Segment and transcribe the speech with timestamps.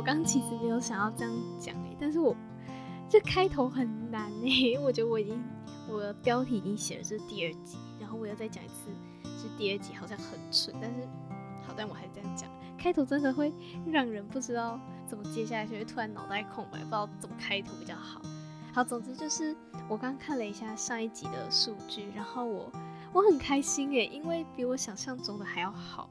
[0.00, 2.34] 我刚其实没有想要这样讲哎，但是我
[3.06, 5.38] 这开头很难哎，我觉得我已经
[5.86, 8.88] 我的标题已经写了是第二集，然后我要再讲一次
[9.36, 11.06] 是第二集，好像很蠢，但是
[11.66, 13.52] 好，但我还是这样讲，开头真的会
[13.84, 18.22] 让人不知道怎么接下来，就会突然脑袋空白，不知道怎么开头比较好。
[18.72, 19.54] 好，总之就是
[19.86, 22.72] 我刚看了一下上一集的数据，然后我
[23.12, 26.08] 我很开心诶，因为比我想象中的还要好。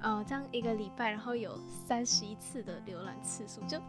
[0.00, 3.80] 呃，这样一个礼拜，然后有三十一次的浏览次数，就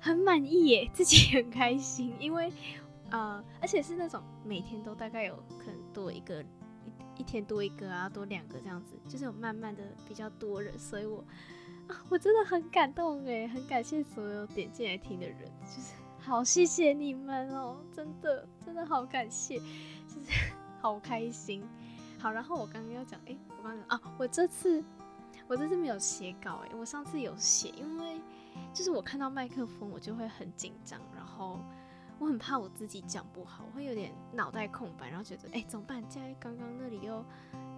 [0.00, 2.14] 很满意耶，自己很开心。
[2.18, 2.52] 因为
[3.10, 11.24] 呃，而且是那种每天都大概有可能多一个一一天多一个啊，多两个这样子，就是有慢慢的比较多人，所以我
[11.88, 15.94] 啊，我真的很感动诶，很感谢所有点进来听的人，就是。
[16.24, 21.64] 好，谢谢你们哦，真的，真的好感谢，就是 好开心。
[22.22, 24.80] 好，然后我刚刚要讲，哎，我刚刚啊，我这次
[25.48, 28.20] 我这次没有写稿，哎，我上次有写，因为
[28.72, 31.58] 就是我看到麦克风，我就会很紧张，然后
[32.20, 36.00] 我很怕我自己讲不好，我会有点脑袋空白，然后觉得，哎，怎么办？
[36.08, 37.24] 在刚刚那里又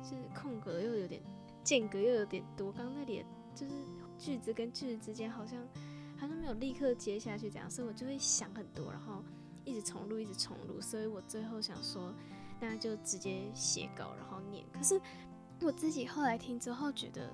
[0.03, 1.23] 是空格，又有点
[1.63, 3.73] 间隔，又有点多，刚刚那里就是
[4.19, 5.59] 句子跟句子之间好像。
[6.17, 9.23] 好像没有立刻接下去，这样，所以我就会想很多，然后
[9.65, 12.15] 一直重录，一直重录，所以我最后想说，
[12.61, 14.34] 那就直接写稿，然后
[14.73, 15.01] 可是
[15.61, 17.31] 我自己后来听之后觉得，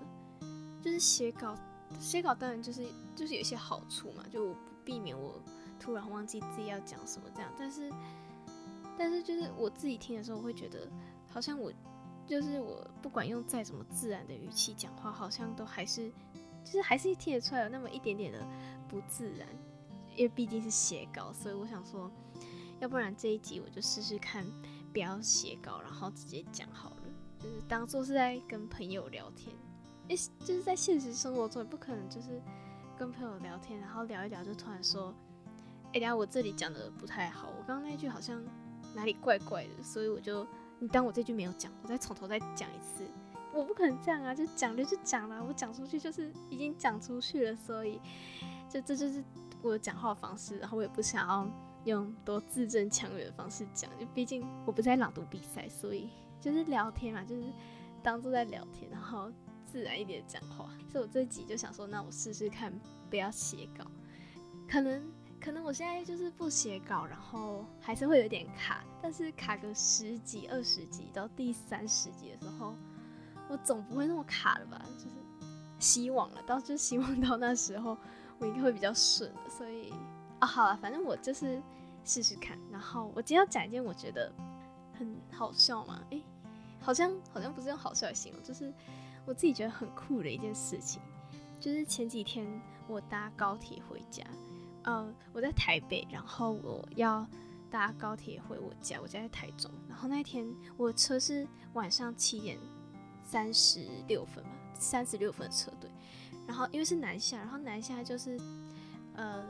[0.80, 1.56] 就是写稿，
[1.98, 4.54] 写稿当然就是就是有一些好处嘛，就
[4.84, 5.42] 避免我
[5.80, 7.52] 突然忘记自己要讲什么这样。
[7.58, 7.90] 但是
[8.96, 10.88] 但是就是我自己听的时候，我会觉得
[11.28, 11.72] 好像我
[12.26, 16.12] 就是我不管用再怎么自然的语气讲话，好像都还是。
[16.62, 18.46] 就是还是听得出来有那么一点点的
[18.86, 19.48] 不自然，
[20.14, 22.12] 因为毕竟是写稿，所以我想说，
[22.80, 24.46] 要不然这一集我就试试看，
[24.92, 26.99] 不要写稿，然后直接讲好了，
[27.40, 29.54] 就是当做是在跟朋友聊天。
[30.08, 32.40] 诶，就是在现实生活中，也不可能就是
[32.98, 35.14] 跟朋友聊天，然后聊一聊就突然说，
[35.88, 38.42] 哎，等下我这里讲的不太好，我刚刚那句好像
[38.94, 40.46] 哪里怪怪的，所以我就
[40.78, 43.04] 你当我这句没有讲，我再从头再讲一次。
[43.52, 44.32] 我不可能这样啊！
[44.32, 48.00] 就讲了就讲了，我讲出去就是已经讲出去了，所以
[48.68, 49.24] 就这就是
[49.60, 50.56] 我讲话方式。
[50.58, 51.48] 然后我也不想要
[51.82, 57.44] 用多字正腔圆的方式讲，就毕竟我不在朗读比赛，所以就是聊天嘛，就是
[58.02, 59.30] 当做在聊天，然后
[59.64, 60.70] 自然一点讲话。
[60.90, 62.72] 所以我这集就想说，那我试试看，
[63.08, 63.84] 不要写稿。
[64.68, 65.02] 可能
[65.40, 72.74] 可能我现在就是不写稿，然后还是会有点卡，但是卡个十几、二十集到第三十集的时候。
[73.48, 74.80] 我总不会那么卡了吧？
[74.96, 75.16] 就是
[75.80, 77.98] 希望了，到就希望到那时候
[78.38, 79.28] 我应该会比较顺。
[79.48, 79.92] 所以
[80.38, 81.60] 啊，好了，反正我就是
[82.04, 82.56] 试试看。
[82.70, 84.32] 然后我今天要讲一件我觉得
[84.96, 86.22] 很好笑嘛，诶，
[86.80, 88.72] 好像好像不是用好笑来形容，就是
[89.24, 91.00] 我自己觉得很酷的一件事情。
[91.60, 92.46] 就是前几天
[92.88, 94.24] 我搭高铁回家，
[94.84, 97.26] 呃，我在台北，然后我要
[97.70, 99.70] 搭高铁回我家，我家在台中。
[99.88, 100.46] 然后那天
[100.76, 102.58] 我车是晚上七点。
[103.22, 105.88] 三十六分吧，三十六分车队，
[106.48, 108.36] 然后因为是南下，然后南下就是，
[109.14, 109.44] 呃，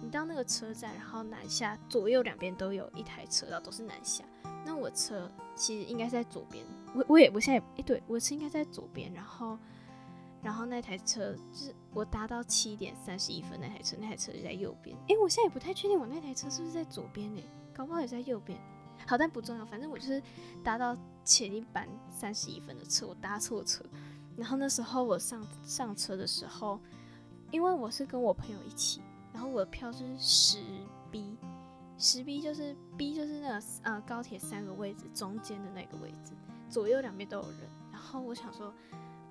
[0.00, 4.24] 你到那个车站，然后南下左右两边都有一台车，然后都是南下。
[4.64, 9.58] 那我车其实应该在左边，我我也我现在哎，对我车应该在左边，然后
[10.42, 14.96] 然后那台车就是我搭到七点三十一分那台车，那台车就在右边。
[15.08, 17.42] 哎，我现在也不太确定我那台车是不是在左边呢？
[17.74, 18.56] 搞不好也在右边。
[19.06, 20.22] 好，但不重要，反正我就是
[20.64, 23.84] 搭到前一班三十一分的车，我搭错车。
[24.36, 26.78] 然后那时候我上上车的时候，
[27.50, 29.00] 因为我是跟我朋友一起，
[29.32, 30.58] 然后我的票是十
[31.10, 31.36] B，
[31.98, 36.32] 十 B 就是 B 就是那个呃高铁三个位置中间的那个位置，
[36.68, 37.60] 左右两边都有人。
[37.90, 38.72] 然后我想说，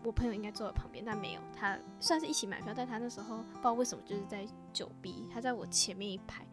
[0.04, 6.46] 我朋友应该坐在旁边，但没有，他算是一起买票，但他那时候不知道为什么就是在九 B，他在我前面一排。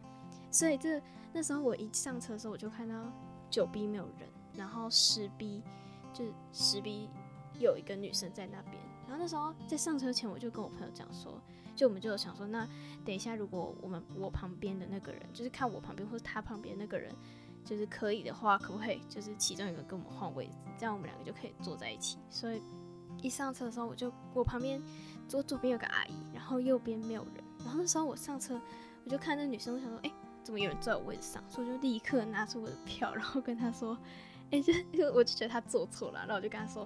[0.51, 1.01] 所以这
[1.31, 3.11] 那时候我一上车的时候，我就看到
[3.49, 5.63] 九 B 没有人，然后十 B
[6.13, 7.09] 就是十 B
[7.59, 8.92] 有一个女生在那边。
[9.07, 11.39] 然后那时候在上车前，我就跟我朋友讲说，
[11.75, 12.67] 就我们就想说，那
[13.05, 17.13] 等一下如果我们我旁边的那个人，就是看我旁边或者他旁边那个人，
[17.63, 22.17] 就是可以的话，可不可以就是其中一个跟我们换位置，这样我们两个就可以坐在一起。
[22.29, 22.61] 所以
[23.21, 24.81] 一上车的时候，我就我旁边
[25.27, 27.43] 左左边有个阿姨，然后右边没有人。
[27.59, 28.59] 然后那时候我上车，
[29.05, 30.11] 我就看那女生，我想说，哎。
[30.43, 31.41] 怎么有人坐在我位置上？
[31.47, 33.97] 所以我就立刻拿出我的票，然后跟他说
[34.51, 36.85] ：“哎，就就我就觉得他坐错了。”然后我就跟他说：“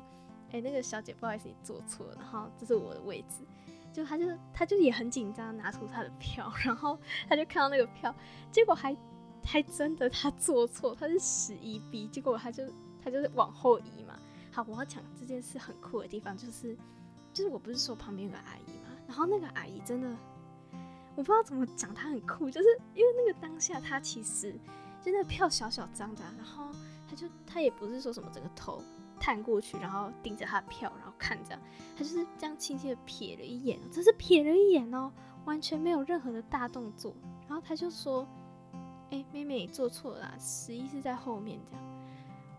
[0.51, 2.15] 哎，那个小姐，不好意思，你坐错了。
[2.15, 3.45] 然后这是我的位置。”
[3.94, 8.13] 就他就他就也很紧张，拿出他的票，然后他就看到那个票，
[8.51, 8.95] 结果还
[9.44, 12.07] 还真的他坐错，他是十一 B。
[12.09, 12.63] 结果他就
[13.03, 14.19] 他就是往后移嘛。
[14.51, 16.77] 好，我要讲这件事很酷的地方就是，
[17.33, 20.15] 就是我不是说旁边有个阿姨嘛，然后那个阿姨真的
[21.15, 24.51] 我不知道怎么讲，她很酷，就是因为那个当下她其实
[25.01, 26.71] 就那个票小小张的，然后
[27.09, 28.83] 他就他也不是说什么整个头
[29.19, 31.58] 探过去，然后盯着他的票，然后看着，
[31.96, 35.12] 他就是这样轻轻的瞥了一眼，只是瞥了一眼哦，
[35.46, 37.14] 完全没有任何的大动作，
[37.48, 38.28] 然后他就说
[39.12, 41.86] ：“哎，妹妹你做错了，十一是在后面。”这样，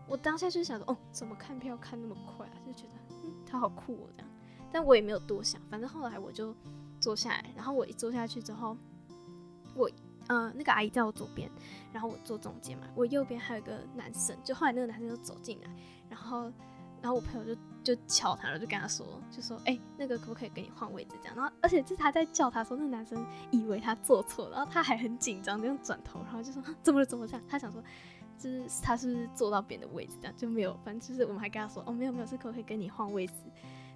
[0.07, 4.31] 我当下就想说：“哦，怎么看票看那么快啊？”就觉得嗯，他好酷哦，这样，
[4.71, 6.55] 但我也没有多想，反正后来我就。
[7.01, 8.75] 坐下来，然后我一坐下去之后，
[9.73, 9.89] 我
[10.29, 11.49] 呃那个阿姨在我左边，
[11.91, 15.69] 然后我坐中间嘛，我右边还有一个男生，就后来那个男生就走进来，
[16.07, 16.43] 然后
[17.01, 17.61] 然后我朋友就
[17.95, 21.15] 就敲他了，就跟他说，就说哎那个可不可以跟你换位置？
[21.21, 27.83] 这样，然后而且是他在叫他说，那男生以为他坐错，然后他还很紧张这样转头，然后就说怎么了怎么这样，他想说
[28.37, 33.33] 就是他是不是坐到别人的位置这样就没有，反正就是我们还跟他说哦没有没有是可不可以跟你换位置，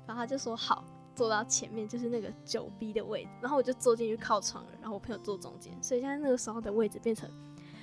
[0.08, 0.84] 然后他就说好。
[1.16, 7.30] 坐到前面就是那个九 B 的位置，然后我就坐进去靠窗了，然后我朋友坐中间，所以现在那个时候的位置变成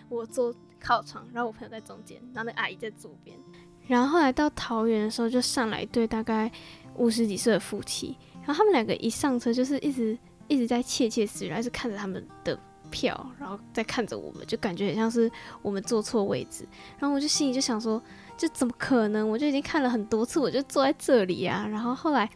[0.09, 3.39] 我坐靠窗，然后我朋友在中间，然后那阿姨在左边。
[3.87, 6.51] 然后后来到桃园的时候，就上来一对大概
[6.97, 10.19] 五十几岁的夫妻，然后他们两个一上车就是一直
[10.49, 12.59] 一直在窃窃私语，还是看着他们的
[12.91, 15.31] 票，然后再看着我们，就感觉很像是
[15.63, 16.67] 我们坐错位置。
[16.99, 18.03] 然后我就心里就想说，
[18.37, 19.29] 这怎么可能？
[19.29, 21.67] 我就已经看了很多次，我就坐在这里啊。
[21.69, 22.29] 然后后来。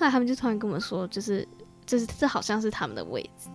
[0.00, 1.46] 后来他们就突然跟我们说，就是，
[1.84, 3.50] 就是这好像是他们的位置，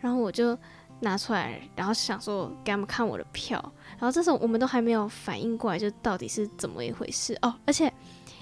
[0.00, 0.58] 然后我就
[0.98, 3.62] 拿出来，然后想说给他们看我的票，
[3.92, 7.54] 然后这时候我们都还没有反应过来，就到底是怎么一回事哦。
[7.64, 7.84] 而且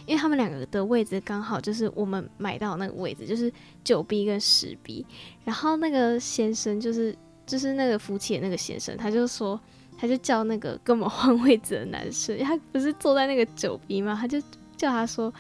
[0.06, 3.52] 因为他们两个的位置刚好就是我们买到那个位置，就是
[3.84, 5.05] 九 B 跟十 B，
[5.44, 7.14] 然后那个先生就是
[7.44, 9.60] 就是那个夫妻的那个先生，他就说
[9.98, 14.16] 他就叫那个跟我们换位置的男生，他不是坐在那个九 B 吗？
[14.19, 14.40] 他就
[14.75, 15.31] 叫他说。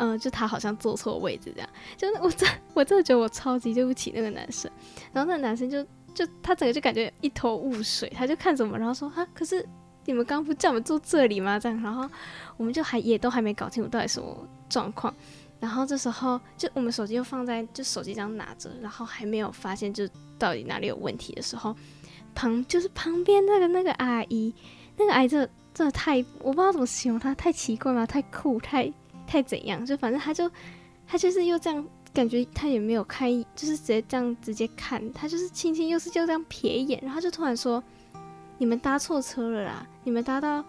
[0.00, 4.70] 嗯，就他好像坐错位置这样，就是我真我真的觉得我超级对不起那个男生，
[5.12, 5.82] 然后那个男生就
[6.14, 9.66] 就他整个就感觉一头雾水，他就看着我们，然后说哈，可是
[10.04, 11.58] 你们刚不叫我们坐这里吗？
[11.58, 12.08] 这样，然后
[12.56, 15.12] 我们就还也都还没搞清楚到底什么状况，
[15.58, 20.08] 然后这时候就我们手机又放在就手机这样拿着，然后还没有发现就
[20.38, 21.74] 到底哪里有问题的时候，
[22.36, 24.54] 旁就是旁边那个那个阿姨，
[24.96, 28.06] 那个阿姨这真的太我不知道怎么形容她，太奇怪吗？
[28.06, 28.92] 太酷太。
[29.28, 29.84] 太怎样？
[29.84, 30.50] 就反正他就
[31.06, 37.82] 他就是又这样，感觉他也没有看，就是直接这样直接看，他就是轻轻又是就这样瞥一眼，然后就突然说
[38.58, 39.86] ：“你们搭错车了啦！
[40.04, 40.64] 你们搭到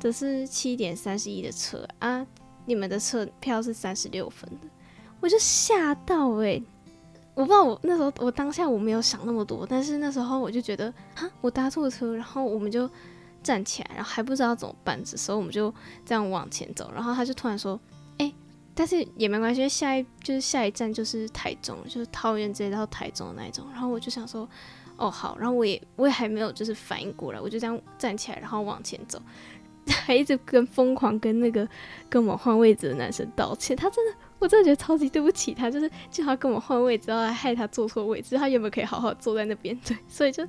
[0.00, 2.26] 的是七点三十一的车啊，
[2.66, 4.68] 你们的车票是三十六分的。”
[5.20, 6.62] 我就吓到诶，
[7.34, 12.90] 我不知道我那时候我当下我没有想那么多，但是那时候我就觉得哈，我搭错车，然后我们就
[13.42, 15.72] 站起来，然后还不知道怎么办，这时候我们就
[16.04, 17.78] 这样往前走，然后他就突然说。
[18.74, 23.66] 但是也没关系，下一就是下一站就是台中，就是桃园直接到台中的那一种。
[23.72, 24.48] 然后我就想说，
[24.96, 29.20] 哦好，然后我也我也还没有就是反应过来，我就这样站起来，然后往前走，
[29.88, 31.68] 还一直跟疯狂跟那个
[32.08, 33.76] 跟我们换位置的男生道歉。
[33.76, 39.78] 他真的，我真的觉得超级对不起他，就是叫他跟我们换位置，然后还害他坐错位置，他原本可以好好坐在那边。
[39.84, 40.46] 对，所以就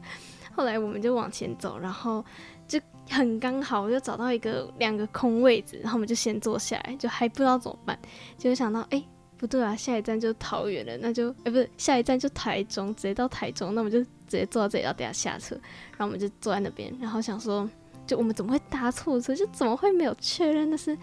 [0.53, 2.23] 后来我们就往前走，然后。
[2.71, 2.79] 就
[3.09, 7.99] 很刚好，我就找到一个两个空位置，然后我们就先坐下来，就还不知道怎么办，
[8.37, 9.04] 就想到哎
[9.37, 15.54] 不对啊，下一站就桃园了，那就哎不是下一站就台中，直接到台中，那我们就直接坐到这里，然后等下下车，
[15.97, 17.69] 然后我们就坐在那边，然后想说，
[18.07, 20.97] 就我们怎么会搭错车，就怎么会没有确认那是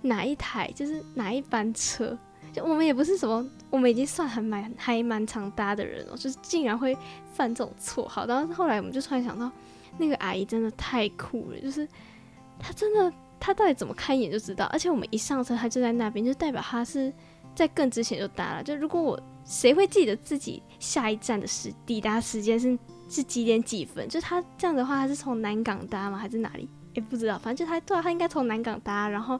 [0.00, 2.16] 哪一台，就是哪一班车，
[2.52, 6.96] 就我们也不是什么，我们已经算很蛮还蛮常搭的人了，就是竟然会
[7.32, 9.50] 犯这种错，好，然后后来我们就突然想到。
[9.98, 11.86] 那个阿姨真的太酷了，就是
[12.60, 17.12] 她真的，她到底怎么看一眼就知道，而且我们一上车，她就在那边，就代表她是
[17.56, 18.62] 在更之前就搭了。
[18.62, 22.78] 就如果我谁会记得自己下一站的时抵达时间是
[23.10, 24.08] 是几点几分？
[24.08, 26.16] 就她这样的话，她是从南港搭吗？
[26.16, 26.68] 还是哪里？
[26.94, 29.38] 也不知道，反正就她对啊，她应该从南港搭，然后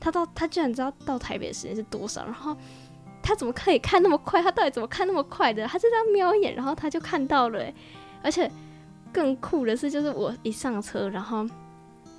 [0.00, 2.56] 他到他居然知道到台北的时间是多少，然后
[3.22, 4.42] 他怎么可以看那么快？
[4.42, 5.66] 他到底怎么看那么快的？
[5.66, 7.64] 他就这样瞄一眼，然后他就看到了，
[8.22, 8.50] 而且。
[9.12, 11.46] 更酷的是，就是我一上车，然后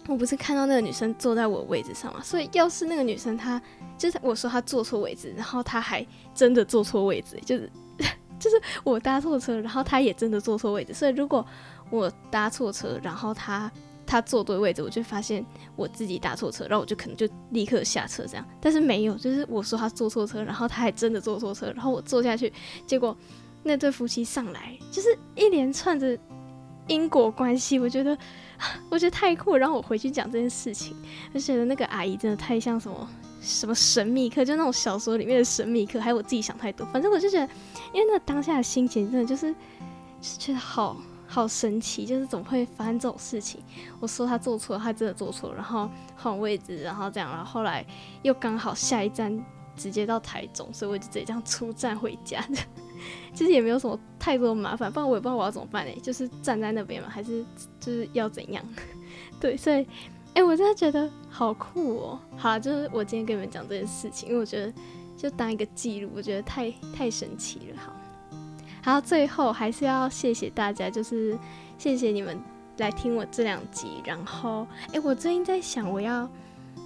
[0.07, 3.61] 我不是看到那个女生坐在我位置上嘛，所以要是那个女生她
[3.99, 6.03] 就是我说她坐错位置，然后她还
[6.33, 7.69] 真的坐错位置，就是
[8.39, 11.45] 就是我搭错车，然后她也真的坐错位置，所以如果
[11.91, 13.71] 我搭错车，然后她
[14.07, 15.45] 他坐对位置，我就发现
[15.75, 22.51] 我自己搭错车，然后我就可能就立刻下车这样，但是没有，就是我说他坐错车，然后他还真的坐错车，然后我坐下去，
[22.87, 23.15] 结果
[23.61, 26.17] 那对夫妻上来，就是一连串的。
[26.89, 28.17] 因果关系，我觉得，
[28.89, 29.57] 我觉得太酷。
[29.57, 30.95] 然后我回去讲这件事情，
[31.33, 33.09] 就觉得那个阿姨真的太像什么
[33.41, 35.99] 什么神秘客，就那种小说里面的神秘客。
[35.99, 37.53] 还有我自己想太多，反正我就觉得，
[37.93, 39.51] 因为那当下的心情真的就是
[40.21, 40.95] 就觉得好
[41.27, 43.61] 好神奇，就是怎么会发生这种事情？
[43.99, 47.85] 我说他做错了，他真的做错了，然后换位置，然后这样，然后后来
[48.23, 49.37] 又刚好下一站
[49.75, 52.57] 直接到台中，所以我就直接这样出站回家的。
[53.33, 55.93] 其实也没有什么太多麻烦，不然我也不知道我要怎么办呢？
[56.01, 57.45] 就是站在那边嘛，还是
[57.79, 58.63] 就是要怎样？
[59.39, 59.85] 对，所以，
[60.33, 62.19] 哎，我真的觉得好酷哦！
[62.35, 64.73] 好，就是我今天跟你们讲这件事情，因为我觉得
[65.15, 67.77] 就当一个记录，我觉得太太神奇了。
[67.77, 67.95] 好，
[68.87, 71.37] 然后，最后还是要谢谢大家，就是
[71.77, 72.39] 谢谢你们
[72.77, 74.01] 来听我这两集。
[74.05, 76.25] 然后，哎，我最近在想，我要，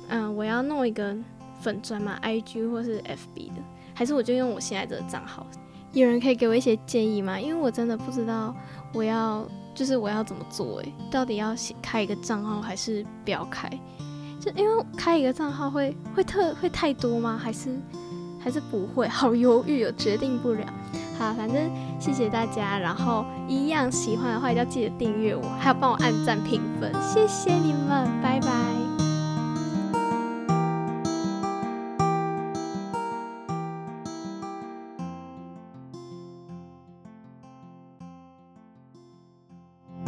[0.08, 1.16] 嗯，我要弄一个
[1.60, 3.62] 粉砖嘛，IG 或是 FB 的，
[3.94, 5.46] 还是我就用我现在这个账号？
[5.94, 7.40] 有人可以给我一些建议吗？
[7.40, 8.56] 因为我真的不知道
[8.96, 11.54] 我要就是我要怎么做诶，到底要
[11.84, 13.70] 开一个账号还是不要开？
[14.40, 17.38] 就因为开一个账号会会特会太多吗？
[17.40, 17.80] 还是
[18.40, 19.06] 还是不会？
[19.14, 20.66] 好犹豫，哦决定不了。
[21.22, 28.81] 好，反正谢谢大家，然后一样喜欢的话，一定要记得订阅我，还有帮我按赞评分，谢谢你们，拜拜。